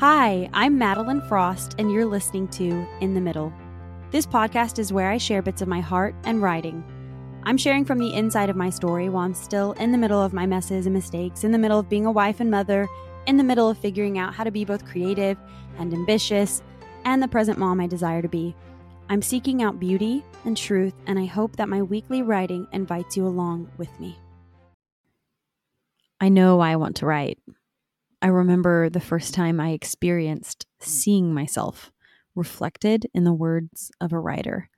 Hi, 0.00 0.48
I'm 0.54 0.78
Madeline 0.78 1.20
Frost, 1.28 1.74
and 1.76 1.92
you're 1.92 2.06
listening 2.06 2.48
to 2.52 2.86
In 3.02 3.12
the 3.12 3.20
Middle. 3.20 3.52
This 4.10 4.24
podcast 4.24 4.78
is 4.78 4.94
where 4.94 5.10
I 5.10 5.18
share 5.18 5.42
bits 5.42 5.60
of 5.60 5.68
my 5.68 5.80
heart 5.80 6.14
and 6.24 6.40
writing. 6.40 6.82
I'm 7.42 7.58
sharing 7.58 7.84
from 7.84 7.98
the 7.98 8.14
inside 8.14 8.48
of 8.48 8.56
my 8.56 8.70
story 8.70 9.10
while 9.10 9.26
I'm 9.26 9.34
still 9.34 9.72
in 9.72 9.92
the 9.92 9.98
middle 9.98 10.22
of 10.22 10.32
my 10.32 10.46
messes 10.46 10.86
and 10.86 10.94
mistakes, 10.94 11.44
in 11.44 11.52
the 11.52 11.58
middle 11.58 11.78
of 11.78 11.90
being 11.90 12.06
a 12.06 12.10
wife 12.10 12.40
and 12.40 12.50
mother, 12.50 12.88
in 13.26 13.36
the 13.36 13.44
middle 13.44 13.68
of 13.68 13.76
figuring 13.76 14.16
out 14.16 14.32
how 14.32 14.42
to 14.42 14.50
be 14.50 14.64
both 14.64 14.86
creative 14.86 15.36
and 15.78 15.92
ambitious, 15.92 16.62
and 17.04 17.22
the 17.22 17.28
present 17.28 17.58
mom 17.58 17.78
I 17.78 17.86
desire 17.86 18.22
to 18.22 18.28
be. 18.28 18.56
I'm 19.10 19.20
seeking 19.20 19.62
out 19.62 19.78
beauty 19.78 20.24
and 20.46 20.56
truth, 20.56 20.94
and 21.06 21.18
I 21.18 21.26
hope 21.26 21.56
that 21.56 21.68
my 21.68 21.82
weekly 21.82 22.22
writing 22.22 22.66
invites 22.72 23.18
you 23.18 23.26
along 23.26 23.70
with 23.76 24.00
me. 24.00 24.18
I 26.22 26.30
know 26.30 26.56
why 26.56 26.70
I 26.70 26.76
want 26.76 26.96
to 26.96 27.06
write. 27.06 27.38
I 28.22 28.26
remember 28.26 28.90
the 28.90 29.00
first 29.00 29.32
time 29.32 29.60
I 29.60 29.70
experienced 29.70 30.66
seeing 30.78 31.32
myself 31.32 31.90
reflected 32.34 33.06
in 33.14 33.24
the 33.24 33.32
words 33.32 33.90
of 34.00 34.12
a 34.12 34.18
writer. 34.18 34.68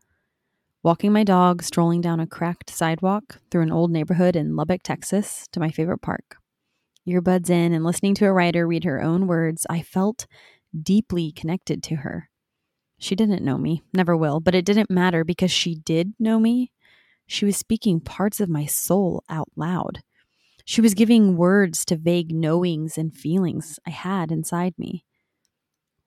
Walking 0.84 1.12
my 1.12 1.24
dog, 1.24 1.62
strolling 1.62 2.00
down 2.00 2.20
a 2.20 2.26
cracked 2.26 2.70
sidewalk 2.70 3.38
through 3.50 3.62
an 3.62 3.72
old 3.72 3.90
neighborhood 3.90 4.36
in 4.36 4.54
Lubbock, 4.54 4.82
Texas, 4.82 5.48
to 5.52 5.60
my 5.60 5.70
favorite 5.70 6.02
park. 6.02 6.36
Earbuds 7.06 7.50
in 7.50 7.72
and 7.72 7.84
listening 7.84 8.14
to 8.14 8.26
a 8.26 8.32
writer 8.32 8.66
read 8.66 8.84
her 8.84 9.02
own 9.02 9.26
words, 9.26 9.66
I 9.68 9.82
felt 9.82 10.26
deeply 10.80 11.32
connected 11.32 11.82
to 11.84 11.96
her. 11.96 12.28
She 12.98 13.16
didn't 13.16 13.44
know 13.44 13.58
me, 13.58 13.82
never 13.92 14.16
will, 14.16 14.38
but 14.38 14.54
it 14.54 14.64
didn't 14.64 14.90
matter 14.90 15.24
because 15.24 15.50
she 15.50 15.74
did 15.74 16.14
know 16.20 16.38
me. 16.38 16.70
She 17.26 17.44
was 17.44 17.56
speaking 17.56 18.00
parts 18.00 18.40
of 18.40 18.48
my 18.48 18.66
soul 18.66 19.24
out 19.28 19.48
loud. 19.56 20.02
She 20.72 20.80
was 20.80 20.94
giving 20.94 21.36
words 21.36 21.84
to 21.84 21.98
vague 21.98 22.34
knowings 22.34 22.96
and 22.96 23.14
feelings 23.14 23.78
I 23.86 23.90
had 23.90 24.32
inside 24.32 24.72
me. 24.78 25.04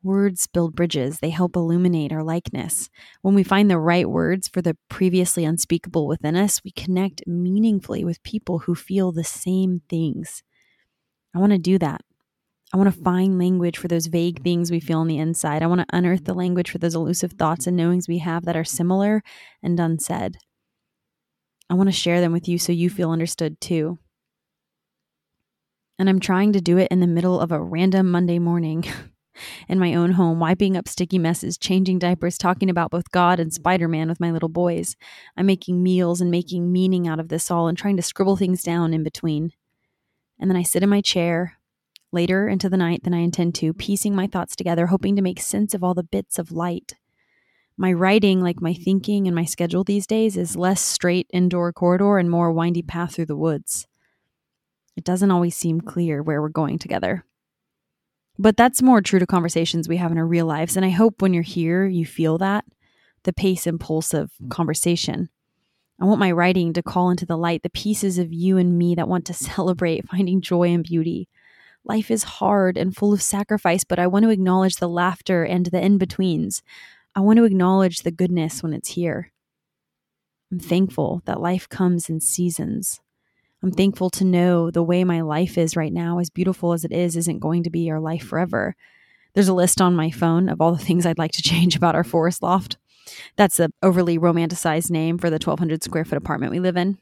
Words 0.02 0.48
build 0.48 0.76
bridges, 0.76 1.20
they 1.20 1.30
help 1.30 1.56
illuminate 1.56 2.12
our 2.12 2.24
likeness. 2.24 2.90
When 3.22 3.36
we 3.36 3.44
find 3.44 3.70
the 3.70 3.78
right 3.78 4.10
words 4.10 4.48
for 4.48 4.64
the 4.64 4.76
previously 4.90 5.46
unspeakable 5.46 6.08
within 6.08 6.36
us, 6.36 6.64
we 6.64 6.72
connect 6.72 7.28
meaningfully 7.28 8.04
with 8.04 8.24
people 8.24 8.58
who 8.58 8.74
feel 8.74 9.12
the 9.12 9.24
same 9.24 9.84
things. 9.88 10.42
I 11.36 11.38
want 11.38 11.52
to 11.52 11.60
do 11.60 11.78
that. 11.78 12.02
I 12.74 12.78
want 12.78 12.92
to 12.92 13.04
find 13.04 13.38
language 13.38 13.78
for 13.78 13.88
those 13.88 14.08
vague 14.08 14.42
things 14.42 14.72
we 14.72 14.80
feel 14.80 14.98
on 14.98 15.08
the 15.08 15.20
inside. 15.20 15.62
I 15.62 15.68
want 15.68 15.82
to 15.82 15.96
unearth 15.96 16.26
the 16.26 16.34
language 16.34 16.72
for 16.72 16.80
those 16.80 16.96
elusive 16.96 17.34
thoughts 17.34 17.68
and 17.68 17.78
knowings 17.78 18.08
we 18.08 18.18
have 18.18 18.46
that 18.46 18.58
are 18.58 18.64
similar 18.64 19.22
and 19.62 19.80
unsaid. 19.80 20.38
I 21.70 21.76
want 21.76 21.86
to 21.90 21.94
share 21.94 22.20
them 22.20 22.32
with 22.32 22.48
you 22.48 22.58
so 22.58 22.72
you 22.72 22.90
feel 22.90 23.12
understood 23.12 23.62
too. 23.62 24.00
And 25.98 26.10
I'm 26.10 26.20
trying 26.20 26.54
to 26.54 26.62
do 26.62 26.78
it 26.78 26.90
in 26.92 27.00
the 27.00 27.08
middle 27.08 27.40
of 27.40 27.52
a 27.52 27.62
random 27.62 28.12
Monday 28.12 28.38
morning 28.38 28.84
in 29.70 29.80
my 29.80 29.94
own 29.94 30.12
home, 30.12 30.40
wiping 30.40 30.76
up 30.76 30.88
sticky 30.88 31.20
messes, 31.20 31.58
changing 31.58 32.00
diapers, 32.00 32.38
talking 32.38 32.70
about 32.70 32.92
both 32.92 33.12
God 33.12 33.40
and 33.40 33.54
Spider 33.54 33.88
Man 33.88 34.10
with 34.10 34.20
my 34.20 34.32
little 34.32 34.50
boys. 34.50 34.96
I'm 35.38 35.46
making 35.46 35.82
meals 35.82 36.20
and 36.20 36.30
making 36.30 36.72
meaning 36.72 37.08
out 37.08 37.20
of 37.20 37.30
this 37.30 37.50
all 37.50 37.68
and 37.68 37.78
trying 37.78 37.96
to 37.98 38.04
scribble 38.04 38.36
things 38.36 38.62
down 38.62 38.94
in 38.94 39.04
between. 39.04 39.52
And 40.38 40.50
then 40.50 40.58
I 40.58 40.64
sit 40.64 40.84
in 40.84 40.90
my 40.90 41.02
chair 41.02 41.58
later 42.12 42.48
into 42.48 42.70
the 42.70 42.78
night 42.78 43.04
than 43.04 43.14
I 43.14 43.20
intend 43.20 43.56
to, 43.56 43.74
piecing 43.74 44.16
my 44.16 44.28
thoughts 44.28 44.56
together, 44.56 44.88
hoping 44.88 45.16
to 45.16 45.22
make 45.22 45.40
sense 45.40 45.74
of 45.74 45.84
all 45.84 45.94
the 45.94 46.04
bits 46.04 46.38
of 46.38 46.52
light. 46.52 46.96
My 47.78 47.92
writing, 47.92 48.42
like 48.42 48.62
my 48.62 48.74
thinking 48.74 49.28
and 49.28 49.36
my 49.36 49.44
schedule 49.44 49.84
these 49.84 50.08
days, 50.08 50.38
is 50.38 50.56
less 50.56 50.82
straight 50.82 51.28
indoor 51.34 51.74
corridor 51.74 52.18
and 52.18 52.30
more 52.30 52.52
windy 52.52 52.82
path 52.82 53.16
through 53.16 53.26
the 53.26 53.36
woods. 53.36 53.86
It 54.96 55.04
doesn't 55.04 55.32
always 55.32 55.56
seem 55.56 55.82
clear 55.82 56.24
where 56.24 56.42
we're 56.42 56.50
going 56.50 56.80
together. 56.80 57.26
But 58.38 58.58
that's 58.58 58.82
more 58.82 59.02
true 59.02 59.20
to 59.20 59.28
conversations 59.28 59.88
we 59.88 59.98
have 59.98 60.12
in 60.12 60.18
our 60.18 60.26
real 60.26 60.46
lives. 60.46 60.76
And 60.76 60.86
I 60.86 60.90
hope 60.90 61.22
when 61.22 61.34
you're 61.34 61.44
here, 61.44 61.86
you 61.86 62.06
feel 62.06 62.38
that 62.40 62.66
the 63.24 63.34
pace 63.34 63.68
and 63.68 63.80
pulse 63.80 64.14
of 64.14 64.32
mm. 64.42 64.50
conversation. 64.50 65.30
I 66.00 66.06
want 66.06 66.20
my 66.20 66.32
writing 66.32 66.74
to 66.74 66.84
call 66.84 67.10
into 67.10 67.26
the 67.26 67.38
light 67.38 67.64
the 67.64 67.70
pieces 67.70 68.18
of 68.18 68.34
you 68.34 68.58
and 68.58 68.78
me 68.78 68.96
that 68.96 69.08
want 69.08 69.26
to 69.26 69.34
celebrate 69.34 70.08
finding 70.10 70.42
joy 70.42 70.70
and 70.70 70.84
beauty. 70.84 71.28
Life 71.84 72.10
is 72.10 72.24
hard 72.24 72.78
and 72.78 72.96
full 72.96 73.14
of 73.14 73.22
sacrifice, 73.22 73.84
but 73.84 74.00
I 74.00 74.08
want 74.08 74.24
to 74.24 74.32
acknowledge 74.32 74.78
the 74.78 74.90
laughter 74.90 75.44
and 75.44 75.68
the 75.68 75.84
in 75.84 75.98
betweens. 75.98 76.64
I 77.14 77.20
want 77.20 77.38
to 77.38 77.44
acknowledge 77.44 78.00
the 78.00 78.12
goodness 78.12 78.64
when 78.64 78.74
it's 78.74 78.90
here. 78.90 79.32
I'm 80.52 80.60
thankful 80.60 81.22
that 81.26 81.40
life 81.40 81.70
comes 81.70 82.10
in 82.10 82.20
seasons. 82.20 83.00
I'm 83.64 83.72
thankful 83.72 84.10
to 84.12 84.24
know 84.24 84.70
the 84.70 84.84
way 84.84 85.04
my 85.04 85.22
life 85.22 85.58
is 85.58 85.76
right 85.76 85.94
now, 85.94 86.20
as 86.20 86.30
beautiful 86.30 86.74
as 86.74 86.86
it 86.86 86.92
is, 86.92 87.16
isn't 87.16 87.40
going 87.40 87.64
to 87.64 87.70
be 87.70 87.90
our 87.90 88.00
life 88.00 88.24
forever. 88.24 88.76
There's 89.34 89.48
a 89.48 89.54
list 89.54 89.82
on 89.82 89.96
my 89.96 90.12
phone 90.12 90.50
of 90.50 90.62
all 90.62 90.74
the 90.74 90.84
things 90.84 91.06
I'd 91.06 91.18
like 91.18 91.32
to 91.34 91.42
change 91.42 91.76
about 91.76 91.96
our 91.96 92.04
forest 92.04 92.44
loft. 92.44 92.78
That's 93.36 93.60
an 93.60 93.72
overly 93.84 94.18
romanticized 94.18 94.90
name 94.90 95.18
for 95.18 95.30
the 95.30 95.36
1200 95.36 95.84
square 95.84 96.06
foot 96.06 96.18
apartment 96.18 96.52
we 96.52 96.60
live 96.60 96.78
in. 96.78 96.98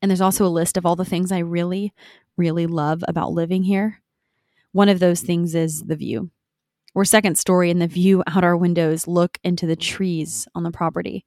And 0.00 0.10
there's 0.10 0.20
also 0.20 0.46
a 0.46 0.48
list 0.48 0.76
of 0.76 0.84
all 0.84 0.96
the 0.96 1.04
things 1.04 1.32
I 1.32 1.38
really, 1.38 1.92
really 2.36 2.66
love 2.66 3.02
about 3.08 3.32
living 3.32 3.64
here. 3.64 4.02
One 4.72 4.88
of 4.88 5.00
those 5.00 5.22
things 5.22 5.54
is 5.54 5.84
the 5.84 5.96
view. 5.96 6.30
We're 6.94 7.04
second 7.04 7.38
story, 7.38 7.70
and 7.70 7.80
the 7.80 7.86
view 7.86 8.22
out 8.26 8.44
our 8.44 8.56
windows 8.56 9.06
look 9.06 9.38
into 9.42 9.66
the 9.66 9.76
trees 9.76 10.46
on 10.54 10.62
the 10.62 10.70
property. 10.70 11.24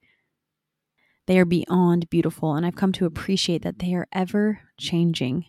They 1.30 1.38
are 1.38 1.44
beyond 1.44 2.10
beautiful, 2.10 2.54
and 2.54 2.66
I've 2.66 2.74
come 2.74 2.90
to 2.90 3.06
appreciate 3.06 3.62
that 3.62 3.78
they 3.78 3.94
are 3.94 4.08
ever 4.12 4.62
changing. 4.76 5.44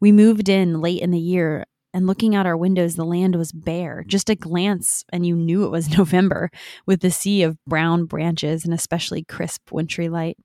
We 0.00 0.10
moved 0.10 0.48
in 0.48 0.80
late 0.80 1.02
in 1.02 1.10
the 1.10 1.18
year, 1.18 1.66
and 1.92 2.06
looking 2.06 2.34
out 2.34 2.46
our 2.46 2.56
windows, 2.56 2.94
the 2.94 3.04
land 3.04 3.36
was 3.36 3.52
bare. 3.52 4.04
Just 4.06 4.30
a 4.30 4.34
glance, 4.34 5.04
and 5.12 5.26
you 5.26 5.36
knew 5.36 5.64
it 5.64 5.70
was 5.70 5.90
November, 5.98 6.50
with 6.86 7.00
the 7.02 7.10
sea 7.10 7.42
of 7.42 7.62
brown 7.66 8.06
branches 8.06 8.64
and 8.64 8.72
especially 8.72 9.22
crisp 9.22 9.70
wintry 9.70 10.08
light. 10.08 10.38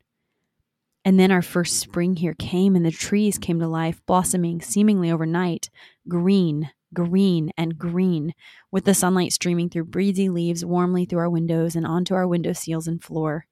And 1.06 1.18
then 1.18 1.32
our 1.32 1.42
first 1.42 1.80
spring 1.80 2.18
here 2.18 2.36
came, 2.38 2.76
and 2.76 2.86
the 2.86 2.92
trees 2.92 3.38
came 3.38 3.62
to 3.62 3.68
life, 3.70 4.02
blossoming 4.06 4.60
seemingly 4.60 5.10
overnight, 5.10 5.70
green, 6.10 6.72
green, 6.94 7.52
and 7.56 7.78
green, 7.78 8.34
with 8.70 8.84
the 8.84 8.94
sunlight 8.94 9.32
streaming 9.32 9.70
through 9.70 9.86
breezy 9.86 10.28
leaves 10.28 10.66
warmly 10.66 11.06
through 11.06 11.20
our 11.20 11.30
windows 11.30 11.74
and 11.74 11.88
onto 11.88 12.14
our 12.14 12.28
window 12.28 12.52
seals 12.52 12.86
and 12.86 13.02
floor. 13.02 13.46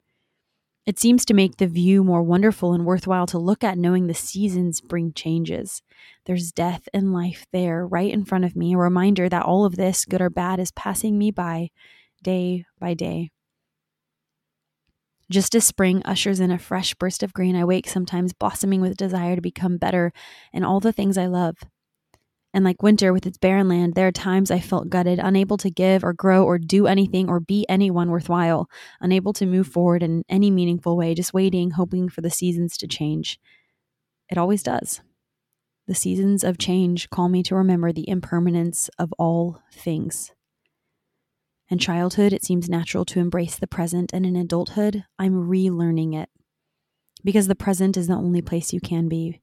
It 0.84 0.98
seems 0.98 1.24
to 1.26 1.34
make 1.34 1.56
the 1.58 1.68
view 1.68 2.02
more 2.02 2.24
wonderful 2.24 2.72
and 2.72 2.84
worthwhile 2.84 3.26
to 3.28 3.38
look 3.38 3.62
at, 3.62 3.78
knowing 3.78 4.08
the 4.08 4.14
seasons 4.14 4.80
bring 4.80 5.12
changes. 5.12 5.80
There's 6.26 6.50
death 6.50 6.88
and 6.92 7.12
life 7.12 7.46
there, 7.52 7.86
right 7.86 8.12
in 8.12 8.24
front 8.24 8.44
of 8.44 8.56
me, 8.56 8.74
a 8.74 8.78
reminder 8.78 9.28
that 9.28 9.44
all 9.44 9.64
of 9.64 9.76
this, 9.76 10.04
good 10.04 10.20
or 10.20 10.30
bad, 10.30 10.58
is 10.58 10.72
passing 10.72 11.18
me 11.18 11.30
by 11.30 11.70
day 12.22 12.64
by 12.80 12.94
day. 12.94 13.30
Just 15.30 15.54
as 15.54 15.64
spring 15.64 16.02
ushers 16.04 16.40
in 16.40 16.50
a 16.50 16.58
fresh 16.58 16.94
burst 16.94 17.22
of 17.22 17.32
green, 17.32 17.54
I 17.54 17.64
wake 17.64 17.88
sometimes 17.88 18.32
blossoming 18.32 18.80
with 18.80 18.96
desire 18.96 19.36
to 19.36 19.40
become 19.40 19.78
better 19.78 20.12
in 20.52 20.64
all 20.64 20.80
the 20.80 20.92
things 20.92 21.16
I 21.16 21.26
love. 21.26 21.56
And 22.54 22.64
like 22.64 22.82
winter 22.82 23.12
with 23.12 23.26
its 23.26 23.38
barren 23.38 23.68
land, 23.68 23.94
there 23.94 24.06
are 24.06 24.12
times 24.12 24.50
I 24.50 24.60
felt 24.60 24.90
gutted, 24.90 25.18
unable 25.18 25.56
to 25.58 25.70
give 25.70 26.04
or 26.04 26.12
grow 26.12 26.44
or 26.44 26.58
do 26.58 26.86
anything 26.86 27.28
or 27.28 27.40
be 27.40 27.64
anyone 27.68 28.10
worthwhile, 28.10 28.68
unable 29.00 29.32
to 29.34 29.46
move 29.46 29.66
forward 29.66 30.02
in 30.02 30.22
any 30.28 30.50
meaningful 30.50 30.96
way, 30.96 31.14
just 31.14 31.32
waiting, 31.32 31.70
hoping 31.70 32.10
for 32.10 32.20
the 32.20 32.30
seasons 32.30 32.76
to 32.78 32.86
change. 32.86 33.40
It 34.28 34.36
always 34.36 34.62
does. 34.62 35.00
The 35.86 35.94
seasons 35.94 36.44
of 36.44 36.58
change 36.58 37.10
call 37.10 37.28
me 37.28 37.42
to 37.44 37.54
remember 37.54 37.90
the 37.90 38.08
impermanence 38.08 38.88
of 38.98 39.12
all 39.18 39.62
things. 39.72 40.32
In 41.70 41.78
childhood, 41.78 42.34
it 42.34 42.44
seems 42.44 42.68
natural 42.68 43.06
to 43.06 43.18
embrace 43.18 43.56
the 43.56 43.66
present, 43.66 44.12
and 44.12 44.26
in 44.26 44.36
adulthood, 44.36 45.04
I'm 45.18 45.48
relearning 45.48 46.14
it. 46.14 46.28
Because 47.24 47.48
the 47.48 47.54
present 47.54 47.96
is 47.96 48.08
the 48.08 48.14
only 48.14 48.42
place 48.42 48.72
you 48.72 48.80
can 48.80 49.08
be, 49.08 49.40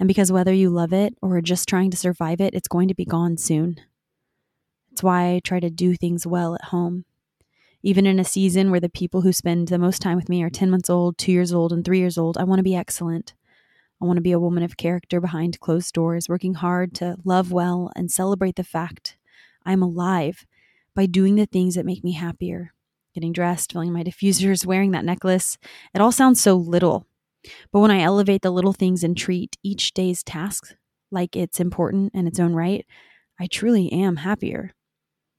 and 0.00 0.08
because 0.08 0.32
whether 0.32 0.52
you 0.52 0.70
love 0.70 0.92
it 0.92 1.14
or 1.22 1.36
are 1.36 1.42
just 1.42 1.68
trying 1.68 1.92
to 1.92 1.96
survive 1.96 2.40
it, 2.40 2.54
it's 2.54 2.66
going 2.66 2.88
to 2.88 2.94
be 2.94 3.04
gone 3.04 3.36
soon. 3.36 3.80
It's 4.90 5.02
why 5.02 5.34
I 5.34 5.40
try 5.44 5.60
to 5.60 5.70
do 5.70 5.94
things 5.94 6.26
well 6.26 6.56
at 6.56 6.64
home. 6.64 7.04
Even 7.82 8.06
in 8.06 8.18
a 8.18 8.24
season 8.24 8.70
where 8.70 8.80
the 8.80 8.88
people 8.88 9.20
who 9.20 9.32
spend 9.32 9.68
the 9.68 9.78
most 9.78 10.02
time 10.02 10.16
with 10.16 10.28
me 10.28 10.42
are 10.42 10.50
10 10.50 10.70
months 10.70 10.90
old, 10.90 11.16
2 11.16 11.30
years 11.30 11.52
old, 11.52 11.72
and 11.72 11.84
3 11.84 11.98
years 11.98 12.18
old, 12.18 12.36
I 12.36 12.44
want 12.44 12.58
to 12.58 12.64
be 12.64 12.74
excellent. 12.74 13.34
I 14.02 14.06
want 14.06 14.16
to 14.16 14.22
be 14.22 14.32
a 14.32 14.40
woman 14.40 14.62
of 14.62 14.76
character 14.76 15.20
behind 15.20 15.60
closed 15.60 15.94
doors, 15.94 16.28
working 16.28 16.54
hard 16.54 16.94
to 16.96 17.16
love 17.24 17.52
well 17.52 17.92
and 17.94 18.10
celebrate 18.10 18.56
the 18.56 18.64
fact 18.64 19.16
I'm 19.64 19.82
alive 19.82 20.46
by 20.94 21.06
doing 21.06 21.36
the 21.36 21.46
things 21.46 21.74
that 21.74 21.86
make 21.86 22.02
me 22.02 22.12
happier. 22.12 22.72
Getting 23.14 23.32
dressed, 23.32 23.72
filling 23.72 23.92
my 23.92 24.02
diffusers, 24.02 24.64
wearing 24.64 24.92
that 24.92 25.04
necklace. 25.04 25.58
It 25.94 26.00
all 26.00 26.12
sounds 26.12 26.40
so 26.40 26.56
little, 26.56 27.06
but 27.72 27.80
when 27.80 27.90
I 27.90 28.00
elevate 28.00 28.42
the 28.42 28.50
little 28.50 28.72
things 28.72 29.02
and 29.04 29.16
treat 29.16 29.56
each 29.62 29.92
day's 29.94 30.22
task 30.22 30.74
like 31.10 31.36
it's 31.36 31.60
important 31.60 32.14
in 32.14 32.26
its 32.26 32.40
own 32.40 32.54
right, 32.54 32.86
I 33.38 33.46
truly 33.46 33.90
am 33.92 34.16
happier. 34.16 34.72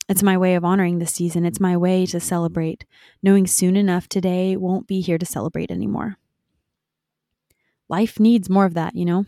It's 0.10 0.24
my 0.24 0.38
way 0.38 0.56
of 0.56 0.66
honoring 0.66 1.00
the 1.00 1.06
season. 1.06 1.46
It's 1.46 1.60
my 1.60 1.78
way 1.78 2.06
to 2.08 2.20
celebrate, 2.20 2.86
knowing 3.24 3.48
soon 3.48 3.78
enough 3.78 4.10
today 4.10 4.58
won't 4.58 4.88
be 4.88 5.00
here 5.00 5.18
to 5.18 5.26
celebrate 5.26 5.72
anymore. 5.72 6.18
Life 7.88 8.20
needs 8.20 8.50
more 8.50 8.66
of 8.66 8.74
that, 8.74 8.96
you 8.96 9.06
know? 9.06 9.26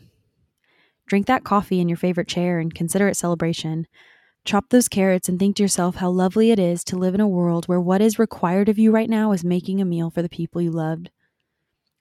Drink 1.06 1.28
that 1.28 1.44
coffee 1.44 1.80
in 1.80 1.88
your 1.88 1.98
favorite 1.98 2.28
chair 2.28 2.60
and 2.60 2.74
consider 2.74 3.08
it 3.08 3.16
celebration. 3.16 3.88
Chop 4.46 4.70
those 4.70 4.90
carrots 4.90 5.30
and 5.30 5.40
think 5.40 5.56
to 5.58 5.64
yourself 5.64 5.96
how 5.96 6.10
lovely 6.10 6.52
it 6.52 6.60
is 6.60 6.84
to 6.86 6.98
live 6.98 7.14
in 7.14 7.22
a 7.22 7.28
world 7.28 7.66
where 7.68 7.80
what 7.80 8.02
is 8.02 8.20
required 8.20 8.68
of 8.68 8.80
you 8.80 8.92
right 8.92 9.10
now 9.10 9.32
is 9.32 9.46
making 9.46 9.80
a 9.80 9.86
meal 9.86 10.10
for 10.10 10.22
the 10.22 10.30
people 10.30 10.62
you 10.62 10.72
loved. 10.72 11.12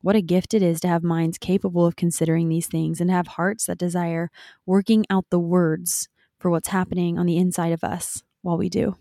What 0.03 0.17
a 0.17 0.21
gift 0.21 0.53
it 0.53 0.63
is 0.63 0.81
to 0.81 0.89
have 0.89 1.05
minds 1.05 1.39
capable 1.39 1.87
of 1.87 1.95
considering 1.95 2.49
these 2.49 2.67
things 2.67 3.01
and 3.01 3.09
have 3.09 3.29
hearts 3.29 3.67
that 3.67 3.79
desire 3.79 4.31
working 4.67 5.07
out 5.09 5.27
the 5.31 5.39
words 5.39 6.09
for 6.41 6.51
what's 6.51 6.69
happening 6.69 7.19
on 7.19 7.27
the 7.27 7.37
inside 7.39 7.73
of 7.73 7.85
us 7.85 8.25
while 8.43 8.59
we 8.59 8.69
do. 8.69 8.97